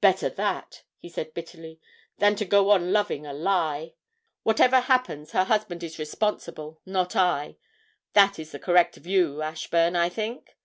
'Better 0.00 0.28
that,' 0.28 0.82
he 0.98 1.08
said 1.08 1.32
bitterly, 1.32 1.78
'than 2.18 2.34
to 2.34 2.44
go 2.44 2.70
on 2.70 2.92
loving 2.92 3.24
a 3.24 3.32
lie! 3.32 3.94
Whatever 4.42 4.80
happens 4.80 5.30
her 5.30 5.44
husband 5.44 5.84
is 5.84 5.96
responsible, 5.96 6.80
not 6.84 7.14
I. 7.14 7.56
That 8.14 8.40
is 8.40 8.50
the 8.50 8.58
correct 8.58 8.96
view, 8.96 9.42
Ashburn, 9.42 9.94
I 9.94 10.08
think?' 10.08 10.56